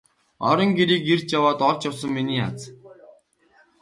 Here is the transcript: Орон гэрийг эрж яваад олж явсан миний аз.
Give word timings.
Орон 0.49 0.69
гэрийг 0.79 1.03
эрж 1.13 1.27
яваад 1.37 1.59
олж 1.69 1.81
явсан 1.89 2.11
миний 2.15 2.41
аз. 2.49 2.59